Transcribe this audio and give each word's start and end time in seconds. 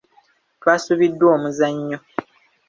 Twasubiddwa 0.59 1.25
omuzannyo. 1.35 1.97